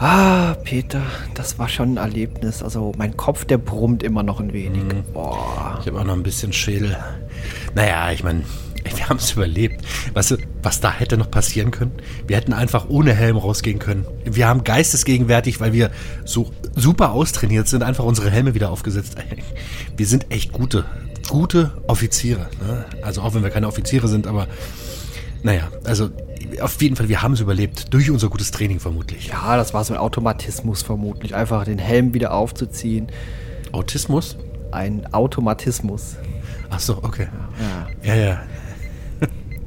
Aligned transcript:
Ah, 0.00 0.54
Peter, 0.62 1.02
das 1.34 1.58
war 1.58 1.68
schon 1.68 1.94
ein 1.94 1.96
Erlebnis. 1.96 2.62
Also 2.62 2.92
mein 2.96 3.16
Kopf, 3.16 3.44
der 3.44 3.58
brummt 3.58 4.04
immer 4.04 4.22
noch 4.22 4.38
ein 4.38 4.52
wenig. 4.52 4.84
Mhm. 4.84 5.12
Boah. 5.12 5.78
Ich 5.80 5.88
habe 5.88 5.98
auch 5.98 6.04
noch 6.04 6.14
ein 6.14 6.22
bisschen 6.22 6.52
Schädel. 6.52 6.96
Naja, 7.74 8.12
ich 8.12 8.22
meine, 8.22 8.44
wir 8.96 9.08
haben 9.08 9.16
es 9.16 9.32
überlebt. 9.32 9.84
Weißt 10.14 10.30
du, 10.30 10.36
was 10.62 10.80
da 10.80 10.92
hätte 10.92 11.16
noch 11.16 11.30
passieren 11.30 11.72
können? 11.72 11.92
Wir 12.28 12.36
hätten 12.36 12.52
einfach 12.52 12.88
ohne 12.88 13.12
Helm 13.12 13.36
rausgehen 13.36 13.80
können. 13.80 14.06
Wir 14.24 14.46
haben 14.46 14.62
geistesgegenwärtig, 14.62 15.58
weil 15.58 15.72
wir 15.72 15.90
so 16.24 16.52
super 16.76 17.10
austrainiert 17.10 17.66
sind, 17.66 17.82
einfach 17.82 18.04
unsere 18.04 18.30
Helme 18.30 18.54
wieder 18.54 18.70
aufgesetzt. 18.70 19.16
Wir 19.96 20.06
sind 20.06 20.30
echt 20.30 20.52
gute, 20.52 20.84
gute 21.28 21.72
Offiziere. 21.88 22.48
Ne? 22.64 22.84
Also 23.02 23.20
auch 23.22 23.34
wenn 23.34 23.42
wir 23.42 23.50
keine 23.50 23.66
Offiziere 23.66 24.06
sind, 24.06 24.28
aber 24.28 24.46
naja, 25.42 25.68
also 25.82 26.10
auf 26.60 26.80
jeden 26.80 26.96
Fall, 26.96 27.08
wir 27.08 27.22
haben 27.22 27.34
es 27.34 27.40
überlebt. 27.40 27.92
Durch 27.92 28.10
unser 28.10 28.28
gutes 28.28 28.50
Training 28.50 28.80
vermutlich. 28.80 29.28
Ja, 29.28 29.56
das 29.56 29.74
war 29.74 29.84
so 29.84 29.94
ein 29.94 30.00
Automatismus 30.00 30.82
vermutlich. 30.82 31.34
Einfach 31.34 31.64
den 31.64 31.78
Helm 31.78 32.14
wieder 32.14 32.32
aufzuziehen. 32.32 33.08
Autismus? 33.72 34.36
Ein 34.72 35.12
Automatismus. 35.12 36.16
Ach 36.70 36.80
so, 36.80 36.98
okay. 37.02 37.28
Ja, 38.02 38.14
ja. 38.14 38.22
ja. 38.22 38.42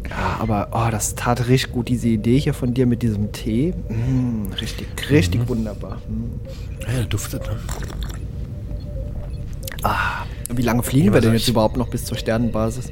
Ja, 0.10 0.40
aber 0.42 0.68
oh, 0.74 0.92
das 0.92 1.16
tat 1.16 1.48
richtig 1.48 1.72
gut, 1.72 1.88
diese 1.88 2.10
Idee 2.10 2.38
hier 2.38 2.54
von 2.54 2.74
dir 2.74 2.86
mit 2.86 3.02
diesem 3.02 3.32
Tee. 3.32 3.74
Mm, 3.88 4.52
richtig, 4.60 4.88
richtig 5.10 5.40
mhm. 5.40 5.48
wunderbar. 5.48 6.02
Mm. 6.10 6.92
Ja, 6.94 7.04
duftet. 7.06 7.44
Ne? 7.44 7.58
Ah, 9.84 10.26
wie 10.50 10.64
lange 10.64 10.84
fliegen 10.84 11.08
ja, 11.08 11.14
wir 11.14 11.22
denn 11.22 11.32
jetzt 11.32 11.48
überhaupt 11.48 11.78
noch 11.78 11.88
bis 11.88 12.04
zur 12.04 12.18
Sternenbasis? 12.18 12.92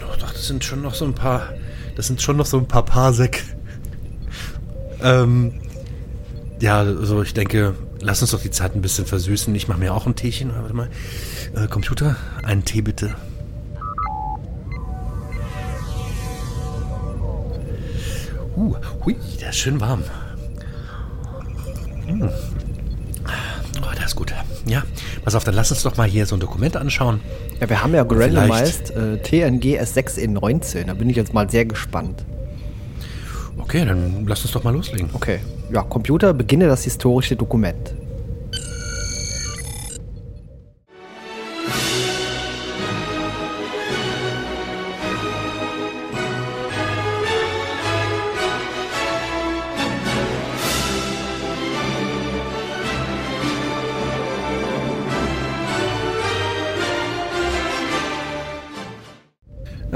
Doch, 0.00 0.16
das 0.16 0.48
sind 0.48 0.64
schon 0.64 0.82
noch 0.82 0.94
so 0.94 1.04
ein 1.04 1.14
paar 1.14 1.50
das 1.96 2.06
sind 2.06 2.22
schon 2.22 2.36
noch 2.36 2.46
so 2.46 2.58
ein 2.58 2.68
paar 2.68 2.84
Parsec. 2.84 3.42
Ähm, 5.02 5.54
ja, 6.60 6.78
also 6.78 7.22
ich 7.22 7.34
denke, 7.34 7.74
lass 8.00 8.22
uns 8.22 8.30
doch 8.30 8.40
die 8.40 8.50
Zeit 8.50 8.74
ein 8.74 8.82
bisschen 8.82 9.06
versüßen. 9.06 9.54
Ich 9.54 9.66
mache 9.68 9.78
mir 9.78 9.94
auch 9.94 10.06
ein 10.06 10.14
Teechen. 10.14 10.52
Warte 10.54 10.74
mal. 10.74 10.88
Äh, 11.54 11.66
Computer, 11.66 12.16
einen 12.42 12.64
Tee 12.64 12.82
bitte. 12.82 13.14
Uh, 18.56 18.74
hui, 19.04 19.16
der 19.40 19.50
ist 19.50 19.56
schön 19.56 19.80
warm. 19.80 20.02
Hm. 22.06 22.30
Oh, 23.82 23.94
der 23.94 24.06
ist 24.06 24.16
gut. 24.16 24.32
Ja, 24.66 24.82
pass 25.24 25.34
auf, 25.36 25.44
dann 25.44 25.54
lass 25.54 25.70
uns 25.70 25.84
doch 25.84 25.96
mal 25.96 26.08
hier 26.08 26.26
so 26.26 26.36
ein 26.36 26.40
Dokument 26.40 26.76
anschauen. 26.76 27.20
Ja, 27.60 27.68
wir 27.68 27.82
haben 27.82 27.94
ja 27.94 28.02
gerandomized 28.02 28.90
äh, 28.90 29.18
TNG 29.18 29.80
S6E19. 29.80 30.84
Da 30.84 30.94
bin 30.94 31.08
ich 31.08 31.16
jetzt 31.16 31.32
mal 31.32 31.48
sehr 31.48 31.64
gespannt. 31.64 32.24
Okay, 33.58 33.84
dann 33.84 34.26
lass 34.26 34.42
uns 34.42 34.52
doch 34.52 34.64
mal 34.64 34.74
loslegen. 34.74 35.08
Okay. 35.12 35.38
Ja, 35.72 35.82
Computer, 35.82 36.34
beginne 36.34 36.66
das 36.66 36.84
historische 36.84 37.36
Dokument. 37.36 37.94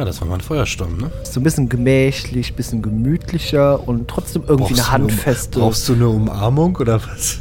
Ja, 0.00 0.06
das 0.06 0.18
war 0.22 0.28
mal 0.28 0.36
ein 0.36 0.40
Feuersturm, 0.40 0.96
ne? 0.96 1.10
So 1.24 1.40
ein 1.40 1.42
bisschen 1.42 1.68
gemächlich, 1.68 2.52
ein 2.52 2.56
bisschen 2.56 2.80
gemütlicher 2.80 3.86
und 3.86 4.08
trotzdem 4.08 4.44
irgendwie 4.48 4.72
brauchst 4.72 4.88
eine 4.88 4.92
handfeste. 4.92 5.58
Eine, 5.58 5.66
brauchst 5.66 5.86
du 5.90 5.92
eine 5.92 6.08
Umarmung 6.08 6.74
oder 6.76 7.02
was? 7.02 7.40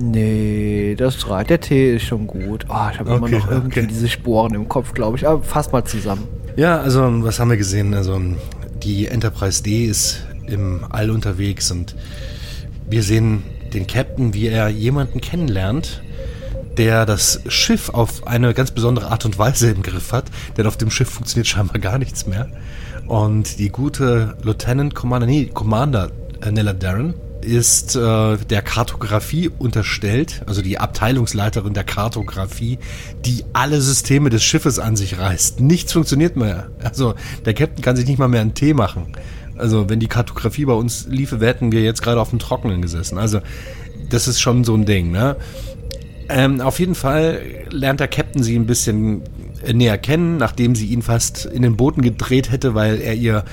Nee, 0.00 0.96
das 0.98 1.30
reicht. 1.30 1.50
Der 1.50 1.60
Tee 1.60 1.94
ist 1.94 2.02
schon 2.02 2.26
gut. 2.26 2.66
Oh, 2.68 2.88
ich 2.90 2.98
habe 2.98 3.12
okay, 3.12 3.18
immer 3.18 3.28
noch 3.28 3.48
irgendwie 3.48 3.78
okay. 3.78 3.88
diese 3.88 4.08
Sporen 4.08 4.52
im 4.54 4.68
Kopf, 4.68 4.94
glaube 4.94 5.16
ich. 5.16 5.28
Aber 5.28 5.44
fass 5.44 5.70
mal 5.70 5.84
zusammen. 5.84 6.26
Ja, 6.56 6.80
also 6.80 7.02
was 7.22 7.38
haben 7.38 7.50
wir 7.50 7.56
gesehen? 7.56 7.94
Also 7.94 8.20
die 8.82 9.06
Enterprise 9.06 9.62
D 9.62 9.84
ist 9.84 10.26
im 10.48 10.80
All 10.90 11.08
unterwegs 11.08 11.70
und 11.70 11.94
wir 12.90 13.04
sehen 13.04 13.44
den 13.72 13.86
Captain, 13.86 14.34
wie 14.34 14.48
er 14.48 14.68
jemanden 14.70 15.20
kennenlernt, 15.20 16.02
der 16.76 17.06
das 17.06 17.40
Schiff 17.48 17.90
auf 17.90 18.26
eine 18.26 18.54
ganz 18.54 18.70
besondere 18.70 19.10
Art 19.10 19.24
und 19.24 19.38
Weise 19.38 19.70
im 19.70 19.82
Griff 19.82 20.12
hat, 20.12 20.24
denn 20.56 20.66
auf 20.66 20.76
dem 20.76 20.90
Schiff 20.90 21.10
funktioniert 21.10 21.46
scheinbar 21.46 21.78
gar 21.78 21.98
nichts 21.98 22.26
mehr. 22.26 22.48
Und 23.06 23.58
die 23.58 23.68
gute 23.68 24.36
Lieutenant 24.42 24.94
Commander, 24.94 25.26
nee, 25.26 25.46
Commander 25.46 26.10
äh, 26.40 26.50
Nella 26.50 26.72
Darren 26.72 27.14
ist 27.42 27.96
äh, 27.96 28.36
der 28.36 28.62
Kartografie 28.62 29.48
unterstellt, 29.48 30.42
also 30.46 30.62
die 30.62 30.78
Abteilungsleiterin 30.78 31.74
der 31.74 31.84
Kartografie, 31.84 32.78
die 33.24 33.44
alle 33.52 33.80
Systeme 33.80 34.30
des 34.30 34.44
Schiffes 34.44 34.78
an 34.78 34.96
sich 34.96 35.18
reißt. 35.18 35.60
Nichts 35.60 35.92
funktioniert 35.92 36.36
mehr. 36.36 36.70
Also 36.82 37.14
der 37.44 37.54
Captain 37.54 37.82
kann 37.82 37.96
sich 37.96 38.06
nicht 38.06 38.18
mal 38.18 38.28
mehr 38.28 38.40
einen 38.40 38.54
Tee 38.54 38.74
machen. 38.74 39.16
Also 39.56 39.88
wenn 39.90 40.00
die 40.00 40.08
Kartografie 40.08 40.64
bei 40.64 40.72
uns 40.72 41.06
liefe, 41.08 41.38
hätten 41.40 41.72
wir 41.72 41.82
jetzt 41.82 42.02
gerade 42.02 42.20
auf 42.20 42.30
dem 42.30 42.38
Trockenen 42.38 42.80
gesessen. 42.80 43.18
Also 43.18 43.40
das 44.08 44.28
ist 44.28 44.40
schon 44.40 44.64
so 44.64 44.74
ein 44.74 44.84
Ding, 44.84 45.10
ne? 45.10 45.36
Ähm, 46.28 46.60
auf 46.60 46.78
jeden 46.78 46.94
Fall 46.94 47.40
lernt 47.70 48.00
der 48.00 48.08
Captain 48.08 48.42
sie 48.42 48.56
ein 48.56 48.66
bisschen 48.66 49.22
näher 49.72 49.98
kennen, 49.98 50.38
nachdem 50.38 50.74
sie 50.74 50.86
ihn 50.86 51.02
fast 51.02 51.44
in 51.44 51.62
den 51.62 51.76
Boden 51.76 52.02
gedreht 52.02 52.50
hätte, 52.50 52.74
weil 52.74 53.00
er 53.00 53.14
ihr 53.14 53.44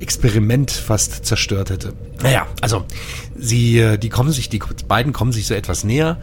Experiment 0.00 0.70
fast 0.70 1.26
zerstört 1.26 1.70
hätte. 1.70 1.92
Naja, 2.22 2.46
also 2.60 2.84
sie, 3.38 3.78
äh, 3.78 3.98
die 3.98 4.08
kommen 4.08 4.32
sich, 4.32 4.48
die 4.48 4.60
beiden 4.88 5.12
kommen 5.12 5.32
sich 5.32 5.46
so 5.46 5.54
etwas 5.54 5.84
näher 5.84 6.18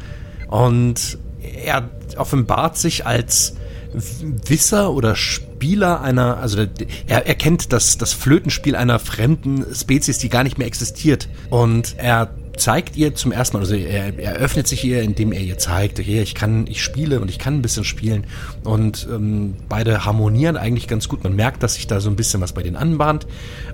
und 0.48 1.18
er 1.64 1.90
offenbart 2.18 2.78
sich 2.78 3.06
als 3.06 3.56
Wisser 3.94 4.92
oder 4.92 5.16
Spieler 5.16 6.02
einer, 6.02 6.38
also 6.38 6.66
er 7.08 7.28
erkennt 7.28 7.72
das, 7.74 7.98
das 7.98 8.14
Flötenspiel 8.14 8.76
einer 8.76 9.00
fremden 9.00 9.66
Spezies, 9.74 10.18
die 10.20 10.30
gar 10.30 10.44
nicht 10.44 10.58
mehr 10.58 10.68
existiert. 10.68 11.30
Und 11.50 11.96
er 11.98 12.30
zeigt 12.58 12.96
ihr 12.98 13.16
zum 13.16 13.32
ersten 13.32 13.58
Mal, 13.58 13.62
also 13.62 13.76
er, 13.76 14.18
er 14.20 14.34
öffnet 14.34 14.68
sich 14.68 14.84
ihr, 14.84 15.02
indem 15.02 15.32
er 15.32 15.42
ihr 15.42 15.58
zeigt, 15.58 16.00
okay, 16.00 16.22
ich 16.22 16.36
kann, 16.36 16.68
ich 16.68 16.82
spiele 16.82 17.20
und 17.20 17.30
ich 17.30 17.40
kann 17.40 17.56
ein 17.56 17.62
bisschen 17.62 17.84
spielen 17.84 18.26
und 18.64 19.08
ähm, 19.12 19.56
beide 19.70 20.06
harmonieren 20.06 20.58
eigentlich 20.58 20.88
ganz 20.88 21.08
gut. 21.08 21.24
Man 21.24 21.36
merkt, 21.36 21.64
dass 21.64 21.76
sich 21.76 21.88
da 21.88 22.00
so 22.00 22.10
ein 22.10 22.16
bisschen 22.16 22.42
was 22.42 22.54
bei 22.54 22.64
denen 22.64 22.76
anbahnt, 22.76 23.28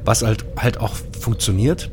was 0.06 0.22
halt 0.22 0.46
halt 0.58 0.80
auch 0.80 0.96
funktioniert. 1.20 1.90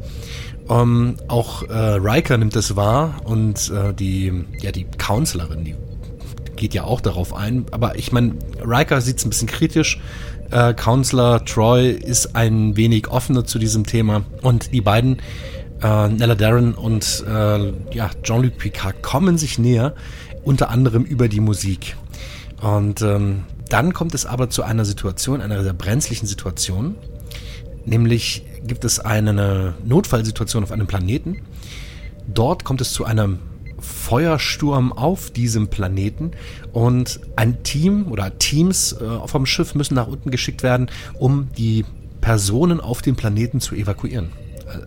Ähm, 0.68 1.16
auch 1.28 1.62
äh, 1.68 1.74
Riker 1.74 2.38
nimmt 2.38 2.54
es 2.54 2.76
wahr 2.76 3.20
und 3.24 3.70
äh, 3.70 3.92
die 3.94 4.44
ja 4.60 4.70
die 4.70 4.86
Counselorin, 4.98 5.64
die 5.64 5.74
geht 6.56 6.74
ja 6.74 6.84
auch 6.84 7.00
darauf 7.00 7.34
ein. 7.34 7.66
Aber 7.70 7.96
ich 7.96 8.12
meine, 8.12 8.34
Riker 8.62 9.00
sieht 9.00 9.18
es 9.18 9.24
ein 9.24 9.30
bisschen 9.30 9.48
kritisch. 9.48 9.98
Äh, 10.50 10.74
Counselor 10.74 11.44
Troy 11.44 11.90
ist 11.90 12.36
ein 12.36 12.76
wenig 12.76 13.08
offener 13.08 13.44
zu 13.44 13.58
diesem 13.58 13.86
Thema 13.86 14.24
und 14.42 14.72
die 14.72 14.80
beiden 14.80 15.18
äh, 15.82 16.08
Nella 16.08 16.34
Darren 16.34 16.74
und 16.74 17.24
äh, 17.26 17.72
ja, 17.92 18.10
Jean-Luc 18.22 18.58
Picard 18.58 19.02
kommen 19.02 19.38
sich 19.38 19.58
näher, 19.58 19.94
unter 20.44 20.70
anderem 20.70 21.04
über 21.04 21.28
die 21.28 21.40
Musik. 21.40 21.96
Und 22.60 23.02
ähm, 23.02 23.44
dann 23.68 23.92
kommt 23.92 24.14
es 24.14 24.26
aber 24.26 24.50
zu 24.50 24.62
einer 24.62 24.84
Situation, 24.84 25.40
einer 25.40 25.62
sehr 25.62 25.72
brenzlichen 25.72 26.26
Situation. 26.26 26.96
Nämlich 27.86 28.44
gibt 28.66 28.84
es 28.84 29.00
eine 29.00 29.74
Notfallsituation 29.84 30.62
auf 30.62 30.72
einem 30.72 30.86
Planeten. 30.86 31.42
Dort 32.26 32.64
kommt 32.64 32.80
es 32.80 32.92
zu 32.92 33.04
einem 33.04 33.38
Feuersturm 33.78 34.92
auf 34.92 35.30
diesem 35.30 35.68
Planeten 35.68 36.32
und 36.72 37.20
ein 37.36 37.62
Team 37.62 38.08
oder 38.10 38.38
Teams 38.38 38.92
äh, 38.92 39.26
vom 39.26 39.46
Schiff 39.46 39.74
müssen 39.74 39.94
nach 39.94 40.06
unten 40.06 40.30
geschickt 40.30 40.62
werden, 40.62 40.90
um 41.18 41.48
die 41.56 41.86
Personen 42.20 42.80
auf 42.80 43.00
dem 43.00 43.16
Planeten 43.16 43.60
zu 43.60 43.74
evakuieren 43.74 44.32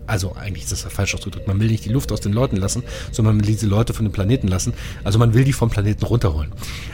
also 0.06 0.34
eigentlich 0.34 0.64
ist 0.64 0.72
das 0.72 0.92
falsch 0.92 1.14
ausgedrückt, 1.14 1.46
man 1.46 1.60
will 1.60 1.68
nicht 1.68 1.84
die 1.84 1.90
Luft 1.90 2.12
aus 2.12 2.20
den 2.20 2.32
Leuten 2.32 2.56
lassen, 2.56 2.82
sondern 3.12 3.36
man 3.36 3.46
will 3.46 3.54
diese 3.54 3.66
Leute 3.66 3.94
von 3.94 4.04
dem 4.04 4.12
Planeten 4.12 4.48
lassen. 4.48 4.74
Also 5.02 5.18
man 5.18 5.34
will 5.34 5.44
die 5.44 5.52
vom 5.52 5.70
Planeten 5.70 6.04
runterholen. 6.04 6.52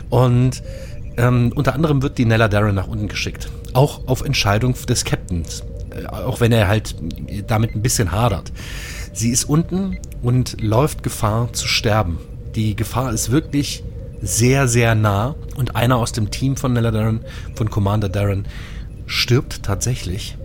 Und 0.08 0.62
ähm, 1.16 1.52
unter 1.54 1.74
anderem 1.74 2.02
wird 2.02 2.18
die 2.18 2.24
Nella 2.24 2.48
Darren 2.48 2.74
nach 2.74 2.88
unten 2.88 3.08
geschickt. 3.08 3.48
Auch 3.72 4.06
auf 4.06 4.22
Entscheidung 4.22 4.74
des 4.88 5.04
Captains. 5.04 5.64
Äh, 5.90 6.06
auch 6.06 6.40
wenn 6.40 6.52
er 6.52 6.68
halt 6.68 6.94
damit 7.46 7.74
ein 7.74 7.82
bisschen 7.82 8.12
hadert. 8.12 8.52
Sie 9.12 9.30
ist 9.30 9.44
unten 9.44 9.98
und 10.22 10.60
läuft 10.60 11.02
Gefahr 11.02 11.52
zu 11.52 11.66
sterben. 11.66 12.18
Die 12.54 12.76
Gefahr 12.76 13.12
ist 13.12 13.30
wirklich 13.30 13.82
sehr, 14.22 14.68
sehr 14.68 14.94
nah. 14.94 15.34
Und 15.56 15.76
einer 15.76 15.96
aus 15.96 16.12
dem 16.12 16.30
Team 16.30 16.56
von 16.56 16.72
Nella 16.72 16.90
Darren, 16.90 17.20
von 17.54 17.70
Commander 17.70 18.08
Darren, 18.08 18.46
stirbt 19.06 19.62
tatsächlich. 19.62 20.36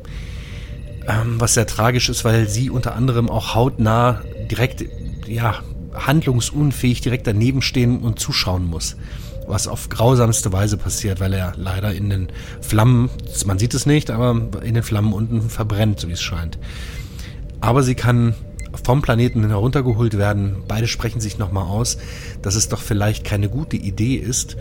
Ähm, 1.08 1.40
was 1.40 1.54
sehr 1.54 1.68
tragisch 1.68 2.10
ist, 2.10 2.26
weil 2.26 2.48
sie 2.48 2.70
unter 2.70 2.96
anderem 2.96 3.30
auch 3.30 3.54
hautnah 3.54 4.22
direkt, 4.50 4.84
ja, 5.28 5.60
handlungsunfähig 5.94 7.02
direkt 7.02 7.28
daneben 7.28 7.62
stehen 7.62 8.00
und 8.00 8.20
zuschauen 8.20 8.66
muss. 8.66 8.96
Was 9.48 9.68
auf 9.68 9.90
grausamste 9.90 10.52
Weise 10.52 10.78
passiert, 10.78 11.20
weil 11.20 11.34
er 11.34 11.54
leider 11.56 11.94
in 11.94 12.10
den 12.10 12.28
Flammen, 12.62 13.10
man 13.46 13.60
sieht 13.60 13.76
es 13.76 13.86
nicht, 13.86 14.10
aber 14.10 14.42
in 14.64 14.74
den 14.74 14.84
Flammen 14.84 15.14
unten 15.14 15.50
verbrennt, 15.50 16.00
so 16.00 16.08
wie 16.08 16.14
es 16.14 16.22
scheint. 16.22 16.58
Aber 17.62 17.84
sie 17.84 17.96
kann 17.96 18.34
vom 18.84 19.02
Planeten 19.02 19.48
heruntergeholt 19.48 20.18
werden. 20.18 20.64
Beide 20.68 20.88
sprechen 20.88 21.22
sich 21.22 21.38
nochmal 21.38 21.66
aus, 21.66 21.98
dass 22.42 22.56
es 22.56 22.70
doch 22.70 22.82
vielleicht 22.82 23.24
keine 23.24 23.50
gute 23.50 23.78
Idee 23.78 24.16
ist, 24.16 24.58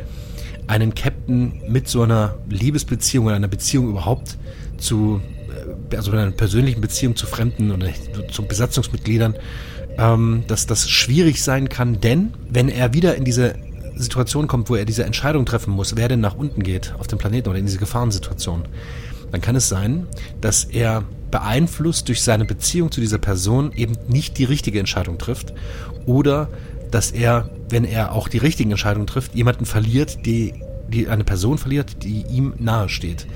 einen 0.66 0.94
Captain 0.94 1.60
mit 1.68 1.88
so 1.88 2.02
einer 2.02 2.36
Liebesbeziehung 2.48 3.26
oder 3.26 3.36
einer 3.36 3.48
Beziehung 3.48 3.88
überhaupt 3.88 4.38
zu, 4.78 5.20
also 5.94 6.12
einer 6.12 6.30
persönlichen 6.30 6.80
Beziehung 6.80 7.16
zu 7.16 7.26
Fremden 7.26 7.70
oder 7.70 7.88
zu 8.30 8.42
Besatzungsmitgliedern, 8.42 9.34
ähm, 9.98 10.44
dass 10.46 10.66
das 10.66 10.88
schwierig 10.88 11.42
sein 11.42 11.68
kann, 11.68 12.00
denn 12.00 12.32
wenn 12.48 12.68
er 12.68 12.94
wieder 12.94 13.16
in 13.16 13.24
diese 13.24 13.54
Situation 13.96 14.48
kommt, 14.48 14.68
wo 14.70 14.74
er 14.74 14.84
diese 14.84 15.04
Entscheidung 15.04 15.46
treffen 15.46 15.72
muss, 15.72 15.96
wer 15.96 16.08
denn 16.08 16.20
nach 16.20 16.36
unten 16.36 16.62
geht 16.62 16.94
auf 16.98 17.06
dem 17.06 17.18
Planeten 17.18 17.48
oder 17.48 17.58
in 17.58 17.66
diese 17.66 17.78
Gefahrensituation, 17.78 18.64
dann 19.30 19.40
kann 19.40 19.56
es 19.56 19.68
sein, 19.68 20.06
dass 20.40 20.64
er 20.64 21.04
beeinflusst 21.30 22.08
durch 22.08 22.22
seine 22.22 22.44
Beziehung 22.44 22.92
zu 22.92 23.00
dieser 23.00 23.18
Person 23.18 23.72
eben 23.72 23.96
nicht 24.08 24.38
die 24.38 24.44
richtige 24.44 24.78
Entscheidung 24.78 25.18
trifft 25.18 25.52
oder 26.06 26.48
dass 26.90 27.10
er, 27.10 27.50
wenn 27.68 27.84
er 27.84 28.12
auch 28.12 28.28
die 28.28 28.38
richtigen 28.38 28.70
Entscheidungen 28.70 29.08
trifft, 29.08 29.34
jemanden 29.34 29.66
verliert, 29.66 30.24
die, 30.26 30.54
die 30.88 31.08
eine 31.08 31.24
Person 31.24 31.58
verliert, 31.58 32.04
die 32.04 32.24
ihm 32.30 32.54
nahe 32.58 32.88
steht. 32.88 33.26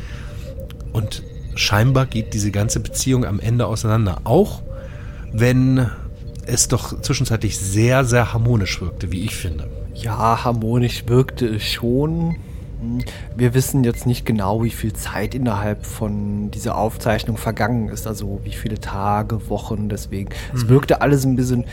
Und 0.92 1.24
scheinbar 1.58 2.06
geht 2.06 2.34
diese 2.34 2.50
ganze 2.50 2.80
Beziehung 2.80 3.24
am 3.24 3.40
Ende 3.40 3.66
auseinander, 3.66 4.20
auch 4.24 4.62
wenn 5.32 5.88
es 6.46 6.68
doch 6.68 7.00
zwischenzeitlich 7.00 7.58
sehr, 7.58 8.04
sehr 8.04 8.32
harmonisch 8.32 8.80
wirkte, 8.80 9.12
wie 9.12 9.24
ich 9.24 9.36
finde. 9.36 9.68
Ja, 9.94 10.44
harmonisch 10.44 11.06
wirkte 11.06 11.46
es 11.46 11.64
schon. 11.64 12.36
Wir 13.36 13.54
wissen 13.54 13.82
jetzt 13.82 14.06
nicht 14.06 14.24
genau, 14.24 14.62
wie 14.62 14.70
viel 14.70 14.92
Zeit 14.92 15.34
innerhalb 15.34 15.84
von 15.84 16.50
dieser 16.52 16.78
Aufzeichnung 16.78 17.36
vergangen 17.36 17.88
ist, 17.88 18.06
also 18.06 18.40
wie 18.44 18.52
viele 18.52 18.80
Tage, 18.80 19.50
Wochen, 19.50 19.88
deswegen. 19.88 20.28
Mhm. 20.52 20.58
Es 20.58 20.68
wirkte 20.68 21.02
alles 21.02 21.24
ein 21.24 21.34
bisschen, 21.34 21.64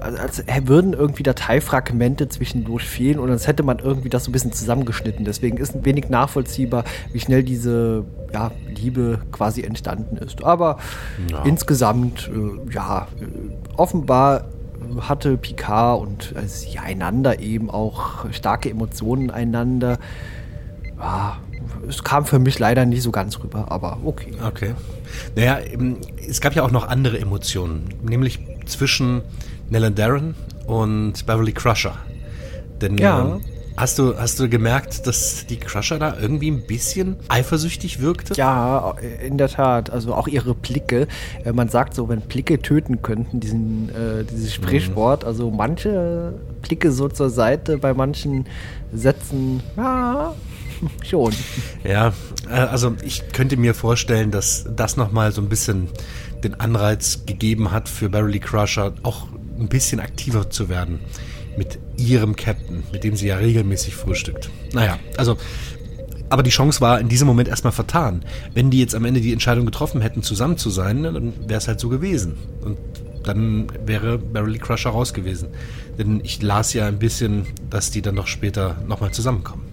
als 0.00 0.44
würden 0.64 0.92
irgendwie 0.92 1.22
Dateifragmente 1.22 2.28
zwischendurch 2.28 2.84
fehlen 2.84 3.18
und 3.18 3.30
als 3.30 3.46
hätte 3.46 3.62
man 3.62 3.78
irgendwie 3.78 4.08
das 4.08 4.24
so 4.24 4.30
ein 4.30 4.32
bisschen 4.32 4.52
zusammengeschnitten. 4.52 5.24
Deswegen 5.24 5.56
ist 5.58 5.74
ein 5.74 5.84
wenig 5.84 6.08
nachvollziehbar, 6.08 6.84
wie 7.12 7.20
schnell 7.20 7.42
diese 7.42 8.04
ja, 8.32 8.50
Liebe 8.74 9.20
quasi 9.32 9.62
entstanden 9.62 10.16
ist. 10.16 10.44
Aber 10.44 10.78
ja. 11.30 11.42
insgesamt, 11.44 12.30
äh, 12.32 12.72
ja, 12.72 13.08
äh, 13.20 13.76
offenbar 13.76 14.46
hatte 15.00 15.36
Picard 15.36 16.00
und 16.00 16.34
äh, 16.36 16.46
sie 16.46 16.78
einander 16.78 17.40
eben 17.40 17.70
auch 17.70 18.30
starke 18.32 18.70
Emotionen 18.70 19.30
einander. 19.30 19.98
Ja, 20.98 21.38
es 21.88 22.02
kam 22.02 22.24
für 22.24 22.38
mich 22.38 22.58
leider 22.58 22.86
nicht 22.86 23.02
so 23.02 23.10
ganz 23.10 23.38
rüber, 23.42 23.66
aber 23.70 23.98
okay. 24.04 24.32
Okay. 24.44 24.74
Naja, 25.34 25.58
es 26.28 26.40
gab 26.40 26.54
ja 26.54 26.62
auch 26.62 26.70
noch 26.70 26.86
andere 26.88 27.18
Emotionen, 27.18 27.88
nämlich 28.02 28.38
zwischen 28.66 29.22
Nellen 29.70 29.94
Darren 29.94 30.34
und 30.66 31.26
Beverly 31.26 31.52
Crusher. 31.52 31.94
Denn 32.80 32.98
ja. 32.98 33.20
Ähm, 33.20 33.40
Hast 33.76 33.98
du, 33.98 34.16
hast 34.16 34.40
du 34.40 34.48
gemerkt, 34.48 35.06
dass 35.06 35.44
die 35.46 35.58
Crusher 35.58 35.98
da 35.98 36.16
irgendwie 36.18 36.50
ein 36.50 36.66
bisschen 36.66 37.16
eifersüchtig 37.28 38.00
wirkte? 38.00 38.32
Ja, 38.34 38.94
in 39.22 39.36
der 39.36 39.48
Tat. 39.48 39.90
Also 39.90 40.14
auch 40.14 40.28
ihre 40.28 40.54
Blicke. 40.54 41.08
Äh, 41.44 41.52
man 41.52 41.68
sagt 41.68 41.92
so, 41.92 42.08
wenn 42.08 42.22
Blicke 42.22 42.58
töten 42.62 43.02
könnten, 43.02 43.38
diesen, 43.38 43.90
äh, 43.90 44.24
dieses 44.24 44.54
Sprichwort. 44.54 45.22
Mhm. 45.22 45.28
Also 45.28 45.50
manche 45.50 46.32
Blicke 46.62 46.90
so 46.90 47.08
zur 47.08 47.28
Seite, 47.28 47.76
bei 47.76 47.92
manchen 47.92 48.46
Sätzen, 48.94 49.62
ja, 49.76 50.34
schon. 51.04 51.34
Ja, 51.84 52.14
äh, 52.48 52.54
also 52.54 52.94
ich 53.04 53.28
könnte 53.34 53.58
mir 53.58 53.74
vorstellen, 53.74 54.30
dass 54.30 54.64
das 54.74 54.96
nochmal 54.96 55.32
so 55.32 55.42
ein 55.42 55.50
bisschen 55.50 55.88
den 56.42 56.58
Anreiz 56.60 57.26
gegeben 57.26 57.72
hat 57.72 57.90
für 57.90 58.08
Beverly 58.08 58.40
Crusher, 58.40 58.94
auch 59.02 59.28
ein 59.58 59.68
bisschen 59.68 60.00
aktiver 60.00 60.50
zu 60.50 60.68
werden 60.68 61.00
mit 61.56 61.78
ihrem 61.96 62.36
Captain, 62.36 62.82
mit 62.92 63.04
dem 63.04 63.16
sie 63.16 63.28
ja 63.28 63.36
regelmäßig 63.36 63.94
frühstückt. 63.94 64.50
Naja, 64.72 64.98
also, 65.16 65.36
aber 66.28 66.42
die 66.42 66.50
Chance 66.50 66.80
war 66.80 67.00
in 67.00 67.08
diesem 67.08 67.26
Moment 67.26 67.48
erstmal 67.48 67.72
vertan. 67.72 68.24
Wenn 68.52 68.70
die 68.70 68.80
jetzt 68.80 68.94
am 68.94 69.04
Ende 69.04 69.20
die 69.20 69.32
Entscheidung 69.32 69.64
getroffen 69.64 70.00
hätten, 70.00 70.22
zusammen 70.22 70.58
zu 70.58 70.70
sein, 70.70 71.02
dann 71.02 71.48
wäre 71.48 71.58
es 71.58 71.68
halt 71.68 71.80
so 71.80 71.88
gewesen. 71.88 72.34
Und 72.62 72.78
dann 73.22 73.66
wäre 73.84 74.18
Beverly 74.18 74.58
Crusher 74.58 74.90
raus 74.90 75.14
gewesen. 75.14 75.48
Denn 75.98 76.20
ich 76.22 76.42
las 76.42 76.72
ja 76.72 76.86
ein 76.86 76.98
bisschen, 76.98 77.46
dass 77.70 77.90
die 77.90 78.02
dann 78.02 78.14
noch 78.14 78.26
später 78.26 78.76
nochmal 78.86 79.12
zusammenkommen. 79.12 79.64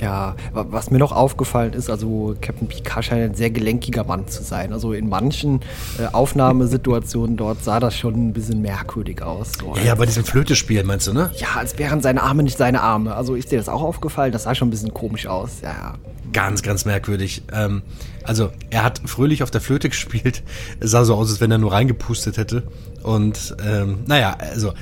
Ja, 0.00 0.34
was 0.52 0.90
mir 0.90 0.98
noch 0.98 1.12
aufgefallen 1.12 1.72
ist, 1.72 1.90
also 1.90 2.34
Captain 2.40 2.68
Picard 2.68 3.04
scheint 3.04 3.22
ein 3.22 3.34
sehr 3.34 3.50
gelenkiger 3.50 4.04
Mann 4.04 4.28
zu 4.28 4.42
sein. 4.42 4.72
Also 4.72 4.92
in 4.92 5.08
manchen 5.08 5.60
äh, 5.98 6.06
Aufnahmesituationen 6.12 7.36
dort 7.36 7.62
sah 7.64 7.80
das 7.80 7.96
schon 7.96 8.14
ein 8.14 8.32
bisschen 8.32 8.60
merkwürdig 8.62 9.22
aus. 9.22 9.52
So. 9.60 9.74
Ja, 9.84 9.94
bei 9.94 10.06
diesem 10.06 10.24
Flötespiel 10.24 10.84
meinst 10.84 11.06
du, 11.06 11.12
ne? 11.12 11.30
Ja, 11.36 11.48
als 11.56 11.78
wären 11.78 12.00
seine 12.00 12.22
Arme 12.22 12.42
nicht 12.42 12.58
seine 12.58 12.82
Arme. 12.82 13.14
Also 13.14 13.34
ist 13.34 13.52
dir 13.52 13.58
das 13.58 13.68
auch 13.68 13.82
aufgefallen? 13.82 14.32
Das 14.32 14.44
sah 14.44 14.54
schon 14.54 14.68
ein 14.68 14.70
bisschen 14.70 14.94
komisch 14.94 15.26
aus. 15.26 15.60
Ja, 15.62 15.70
ja. 15.70 15.94
Ganz, 16.32 16.62
ganz 16.62 16.84
merkwürdig. 16.84 17.42
Ähm, 17.52 17.82
also 18.24 18.50
er 18.70 18.82
hat 18.82 19.00
fröhlich 19.06 19.42
auf 19.42 19.50
der 19.50 19.60
Flöte 19.60 19.88
gespielt. 19.90 20.42
Es 20.80 20.90
sah 20.90 21.04
so 21.04 21.14
aus, 21.14 21.30
als 21.30 21.40
wenn 21.40 21.50
er 21.50 21.58
nur 21.58 21.72
reingepustet 21.72 22.36
hätte. 22.36 22.64
Und 23.02 23.56
ähm, 23.64 23.98
naja, 24.06 24.36
also 24.38 24.72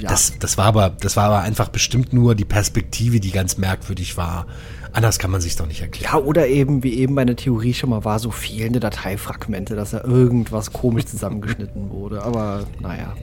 ja. 0.00 0.10
Das, 0.10 0.34
das, 0.38 0.58
war 0.58 0.66
aber, 0.66 0.90
das 0.90 1.16
war 1.16 1.24
aber 1.24 1.40
einfach 1.40 1.68
bestimmt 1.68 2.12
nur 2.12 2.34
die 2.34 2.44
Perspektive, 2.44 3.20
die 3.20 3.30
ganz 3.30 3.58
merkwürdig 3.58 4.16
war. 4.16 4.46
Anders 4.92 5.18
kann 5.18 5.30
man 5.30 5.40
sich 5.40 5.56
doch 5.56 5.66
nicht 5.66 5.80
erklären. 5.80 6.12
Ja, 6.12 6.18
oder 6.18 6.48
eben, 6.48 6.82
wie 6.82 6.94
eben 6.94 7.14
meine 7.14 7.36
Theorie 7.36 7.74
schon 7.74 7.90
mal 7.90 8.04
war, 8.04 8.18
so 8.18 8.30
fehlende 8.30 8.80
Dateifragmente, 8.80 9.76
dass 9.76 9.90
da 9.90 10.02
irgendwas 10.02 10.72
komisch 10.72 11.06
zusammengeschnitten 11.06 11.90
wurde. 11.90 12.22
Aber 12.22 12.64
naja. 12.80 13.14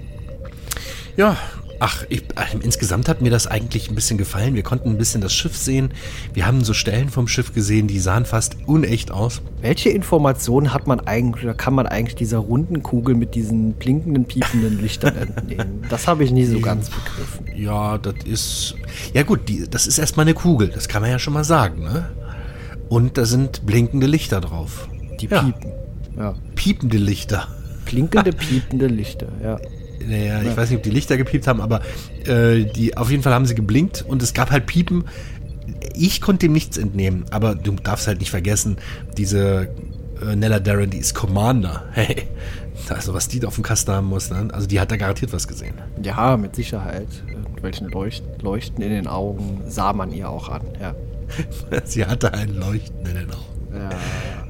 Ja, 1.17 1.35
Ach, 1.79 2.03
ich, 2.09 2.23
insgesamt 2.63 3.07
hat 3.07 3.21
mir 3.21 3.29
das 3.29 3.45
eigentlich 3.45 3.89
ein 3.89 3.95
bisschen 3.95 4.17
gefallen. 4.17 4.55
Wir 4.55 4.63
konnten 4.63 4.89
ein 4.89 4.97
bisschen 4.97 5.21
das 5.21 5.33
Schiff 5.33 5.55
sehen. 5.55 5.91
Wir 6.33 6.47
haben 6.47 6.63
so 6.63 6.73
Stellen 6.73 7.09
vom 7.09 7.27
Schiff 7.27 7.53
gesehen, 7.53 7.87
die 7.87 7.99
sahen 7.99 8.25
fast 8.25 8.57
unecht 8.65 9.11
aus. 9.11 9.41
Welche 9.61 9.89
Informationen 9.89 10.73
hat 10.73 10.87
man 10.87 10.99
eigentlich 11.01 11.43
oder 11.43 11.53
kann 11.53 11.75
man 11.75 11.85
eigentlich 11.85 12.15
dieser 12.15 12.39
runden 12.39 12.81
Kugel 12.81 13.15
mit 13.15 13.35
diesen 13.35 13.73
blinkenden, 13.73 14.25
piependen 14.25 14.81
Lichtern 14.81 15.15
entnehmen? 15.17 15.85
Das 15.89 16.07
habe 16.07 16.23
ich 16.23 16.31
nie 16.31 16.45
so 16.45 16.59
ganz 16.59 16.89
begriffen. 16.89 17.45
Ja, 17.55 17.97
das 17.99 18.15
ist. 18.25 18.75
Ja, 19.13 19.23
gut, 19.23 19.47
die, 19.47 19.69
das 19.69 19.85
ist 19.85 19.99
erstmal 19.99 20.25
eine 20.25 20.33
Kugel. 20.33 20.69
Das 20.69 20.87
kann 20.87 21.03
man 21.03 21.11
ja 21.11 21.19
schon 21.19 21.33
mal 21.33 21.43
sagen, 21.43 21.83
ne? 21.83 22.09
Und 22.89 23.17
da 23.17 23.25
sind 23.25 23.65
blinkende 23.65 24.07
Lichter 24.07 24.41
drauf. 24.41 24.87
Die 25.19 25.27
piepen. 25.27 25.73
Ja. 26.17 26.33
Piepende 26.55 26.97
Lichter. 26.97 27.47
Blinkende, 27.85 28.31
piepende 28.33 28.87
Lichter, 28.87 29.27
ja 29.43 29.59
naja, 30.05 30.41
ich 30.41 30.55
weiß 30.55 30.69
nicht, 30.69 30.77
ob 30.77 30.83
die 30.83 30.89
Lichter 30.89 31.17
gepiept 31.17 31.47
haben, 31.47 31.61
aber 31.61 31.81
äh, 32.25 32.63
die, 32.63 32.95
auf 32.97 33.09
jeden 33.09 33.23
Fall 33.23 33.33
haben 33.33 33.45
sie 33.45 33.55
geblinkt 33.55 34.05
und 34.07 34.21
es 34.21 34.33
gab 34.33 34.51
halt 34.51 34.65
Piepen. 34.65 35.05
Ich 35.95 36.21
konnte 36.21 36.45
dem 36.45 36.53
nichts 36.53 36.77
entnehmen, 36.77 37.25
aber 37.31 37.55
du 37.55 37.71
darfst 37.71 38.07
halt 38.07 38.19
nicht 38.19 38.29
vergessen, 38.29 38.77
diese 39.17 39.69
äh, 40.21 40.35
Nella 40.35 40.59
Darren, 40.59 40.89
die 40.89 40.97
ist 40.97 41.13
Commander. 41.13 41.83
Hey, 41.93 42.27
also 42.89 43.13
was 43.13 43.27
die 43.27 43.39
da 43.39 43.47
auf 43.47 43.55
dem 43.55 43.63
Kasten 43.63 43.91
haben 43.91 44.07
muss, 44.07 44.29
ne? 44.29 44.47
also 44.53 44.67
die 44.67 44.79
hat 44.79 44.91
da 44.91 44.97
garantiert 44.97 45.33
was 45.33 45.47
gesehen. 45.47 45.73
Ja, 46.01 46.37
mit 46.37 46.55
Sicherheit. 46.55 47.07
Irgendwelchen 47.27 47.89
Leucht 47.89 48.23
Leuchten 48.41 48.83
in 48.83 48.91
den 48.91 49.07
Augen 49.07 49.61
sah 49.67 49.93
man 49.93 50.13
ihr 50.13 50.29
auch 50.29 50.49
an, 50.49 50.61
ja. 50.79 50.95
Sie 51.85 52.05
hatte 52.05 52.33
ein 52.33 52.55
Leuchten 52.55 53.05
in 53.05 53.15
den 53.15 53.31
Augen. 53.31 53.57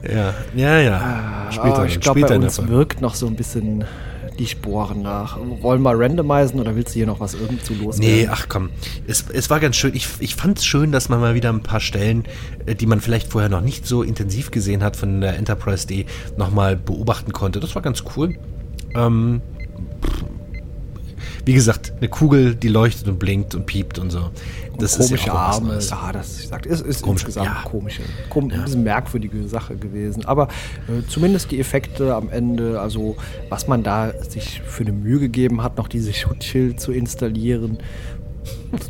Ja, 0.04 0.34
ja, 0.56 0.80
ja. 0.80 0.80
ja. 0.82 0.98
Ah, 0.98 1.52
später, 1.52 1.86
ich 1.86 2.00
glaube, 2.00 2.22
bei 2.22 2.36
uns 2.36 2.68
wirkt 2.68 3.02
noch 3.02 3.16
so 3.16 3.28
ein 3.28 3.36
bisschen 3.36 3.86
die 4.40 4.48
Sporen 4.48 5.02
nach. 5.02 5.38
Wollen 5.62 5.82
wir 5.82 5.98
randomisieren 5.98 6.62
oder 6.62 6.76
willst 6.76 6.94
du 6.94 7.00
hier 7.00 7.08
noch 7.08 7.20
was 7.20 7.34
irgendwo 7.34 7.74
loswerden? 7.74 8.16
Nee, 8.16 8.28
ach 8.30 8.48
komm. 8.50 8.70
Es, 9.08 9.26
es 9.34 9.50
war 9.50 9.60
ganz 9.60 9.76
schön. 9.76 9.96
Ich, 9.96 10.08
ich 10.20 10.36
fand 10.36 10.60
es 10.60 10.66
schön, 10.66 10.92
dass 10.92 11.10
man 11.10 11.20
mal 11.20 11.36
wieder 11.36 11.50
ein 11.50 11.64
paar 11.64 11.80
Stellen, 11.80 12.26
äh, 12.66 12.76
die 12.76 12.86
man 12.86 13.02
vielleicht 13.02 13.32
vorher 13.32 13.50
noch 13.50 13.62
nicht 13.62 13.86
so 13.86 14.04
intensiv 14.04 14.52
gesehen 14.52 14.84
hat 14.84 14.96
von 14.96 15.22
der 15.22 15.38
Enterprise 15.38 15.88
D, 15.88 16.06
nochmal 16.38 16.76
beobachten 16.76 17.34
konnte. 17.34 17.60
Das 17.60 17.76
war 17.76 17.82
ganz 17.82 18.04
cool. 18.16 18.38
Ähm, 18.96 19.42
wie 21.48 21.54
gesagt, 21.54 21.94
eine 21.98 22.10
Kugel, 22.10 22.56
die 22.56 22.68
leuchtet 22.68 23.08
und 23.08 23.20
blinkt 23.20 23.56
und 23.56 23.66
piept 23.66 24.00
und 24.00 24.12
so. 24.12 24.32
Das 24.78 24.96
und 24.96 25.06
komische 25.06 25.16
ist 25.16 25.26
ja 25.28 25.34
Arme. 25.34 25.80
Ja, 25.80 26.12
das 26.12 26.40
ich 26.42 26.48
sag, 26.50 26.66
ist, 26.66 26.86
ist 26.86 27.02
Komisch, 27.02 27.22
insgesamt 27.22 27.48
ja. 27.48 27.62
komische, 27.64 28.02
kom 28.30 28.50
ja. 28.50 28.58
ein 28.58 28.64
bisschen 28.66 28.84
merkwürdige 28.84 29.48
Sache 29.48 29.78
gewesen. 29.78 30.26
Aber 30.26 30.50
äh, 30.90 31.08
zumindest 31.08 31.50
die 31.52 31.60
Effekte 31.62 32.14
am 32.16 32.30
Ende, 32.30 32.82
also 32.82 33.16
was 33.48 33.66
man 33.70 33.82
da 33.82 34.12
sich 34.28 34.62
für 34.66 34.84
eine 34.84 34.92
Mühe 34.92 35.20
gegeben 35.20 35.64
hat, 35.64 35.78
noch 35.78 35.88
diese 35.88 36.12
Schutzschild 36.14 36.82
zu 36.82 36.92
installieren, 36.92 37.78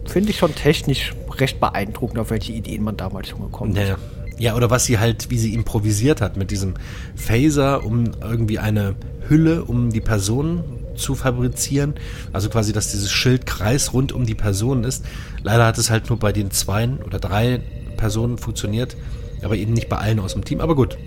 finde 0.06 0.32
ich 0.32 0.38
schon 0.40 0.56
technisch 0.56 1.14
recht 1.38 1.60
beeindruckend, 1.60 2.18
auf 2.18 2.32
welche 2.32 2.54
Ideen 2.54 2.84
man 2.84 2.98
damals 2.98 3.30
schon 3.30 3.42
gekommen 3.42 3.76
ist. 3.76 3.88
Ja. 3.88 3.98
Ja, 4.40 4.56
oder 4.56 4.70
was 4.70 4.86
sie 4.86 5.00
halt, 5.00 5.32
wie 5.32 5.38
sie 5.40 5.56
improvisiert 5.56 6.22
hat 6.22 6.38
mit 6.38 6.52
diesem 6.52 6.76
Phaser, 7.16 7.84
um 7.84 8.12
irgendwie 8.22 8.60
eine 8.60 8.94
Hülle 9.28 9.64
um 9.64 9.90
die 9.90 10.02
Person 10.02 10.64
zu 10.98 11.16
fabrizieren. 11.16 11.96
Also 12.34 12.50
quasi, 12.50 12.74
dass 12.74 12.92
dieses 12.92 13.12
Schildkreis 13.12 13.94
rund 13.94 14.12
um 14.12 14.26
die 14.26 14.36
Person 14.36 14.84
ist. 14.84 15.06
Leider 15.44 15.66
hat 15.66 15.78
es 15.78 15.90
halt 15.90 16.10
nur 16.10 16.20
bei 16.20 16.32
den 16.32 16.52
zwei 16.52 16.90
oder 17.06 17.20
drei 17.20 17.62
Personen 17.98 18.38
funktioniert, 18.38 18.96
aber 19.42 19.56
eben 19.56 19.74
nicht 19.74 19.90
bei 19.90 19.98
allen 19.98 20.20
aus 20.20 20.34
dem 20.34 20.46
Team. 20.46 20.62
Aber 20.62 20.76
gut, 20.76 20.98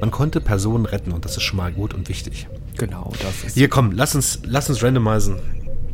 man 0.00 0.10
konnte 0.10 0.40
Personen 0.40 0.86
retten 0.86 1.12
und 1.12 1.24
das 1.24 1.36
ist 1.36 1.42
schon 1.42 1.56
mal 1.56 1.72
gut 1.72 1.94
und 1.94 2.08
wichtig. 2.08 2.46
Genau, 2.76 3.12
das 3.22 3.44
ist. 3.44 3.54
Hier, 3.54 3.68
komm, 3.68 3.92
lass 3.92 4.14
uns, 4.14 4.40
lass 4.44 4.68
uns 4.68 4.82
randomisen. 4.82 5.36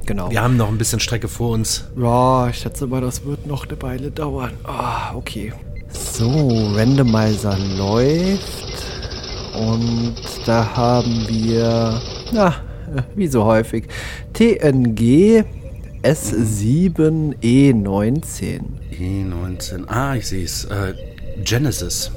Genau. 0.06 0.30
Wir 0.30 0.42
haben 0.42 0.56
noch 0.56 0.68
ein 0.68 0.76
bisschen 0.76 1.00
Strecke 1.00 1.28
vor 1.28 1.50
uns. 1.50 1.84
Ja, 1.96 2.48
ich 2.48 2.58
schätze 2.58 2.86
mal, 2.86 3.00
das 3.00 3.24
wird 3.24 3.46
noch 3.46 3.66
eine 3.66 3.80
Weile 3.80 4.10
dauern. 4.10 4.52
Ah, 4.64 5.14
okay. 5.14 5.52
So, 5.88 6.74
Randomizer 6.74 7.56
läuft. 7.58 8.84
Und 9.54 10.16
da 10.46 10.76
haben 10.76 11.26
wir, 11.28 12.00
na, 12.32 12.54
wie 13.14 13.28
so 13.28 13.44
häufig, 13.44 13.84
TNG 14.32 15.44
S7E19. 16.02 18.60
E19. 18.98 19.84
Ah, 19.88 20.14
ich 20.16 20.26
sehe 20.28 20.44
es. 20.44 20.64
Äh, 20.66 20.94
Genesis. 21.42 22.10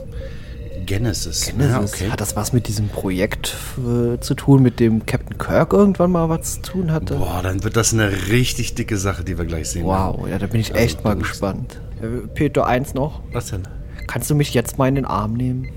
Genesis. 0.86 1.48
Genesis. 1.48 1.72
Ja, 1.72 1.82
okay. 1.82 2.10
Hat 2.12 2.22
das 2.22 2.36
was 2.36 2.54
mit 2.54 2.68
diesem 2.68 2.88
Projekt 2.90 3.56
äh, 3.78 4.20
zu 4.20 4.36
tun, 4.36 4.62
mit 4.64 4.80
dem 4.80 5.06
Captain 5.06 5.38
Kirk 5.38 5.74
irgendwann 5.74 6.12
mal 6.12 6.30
was 6.30 6.62
zu 6.62 6.72
tun 6.74 6.92
hatte? 6.92 7.16
Boah, 7.16 7.42
dann 7.44 7.64
wird 7.64 7.76
das 7.76 7.94
eine 7.94 8.10
richtig 8.30 8.76
dicke 8.76 8.98
Sache, 8.98 9.24
die 9.24 9.38
wir 9.38 9.46
gleich 9.46 9.70
sehen. 9.70 9.86
werden. 9.86 10.16
Wow, 10.20 10.28
ja, 10.30 10.38
da 10.40 10.48
bin 10.48 10.62
ich 10.62 10.72
Also, 10.74 10.84
echt 10.84 11.04
mal 11.04 11.16
gespannt. 11.16 11.80
Äh, 12.02 12.28
Peter, 12.34 12.66
eins 12.68 12.94
noch. 12.94 13.22
Was 13.34 13.48
denn? 13.50 13.64
Kannst 14.08 14.30
du 14.30 14.36
mich 14.36 14.54
jetzt 14.54 14.78
mal 14.78 14.88
in 14.88 14.96
den 14.96 15.06
Arm 15.06 15.34
nehmen? 15.34 15.68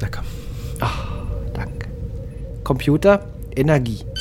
Na 0.00 0.08
komm. 0.08 0.24
Danke. 1.54 1.86
Computer, 2.64 3.24
Energie. 3.56 4.11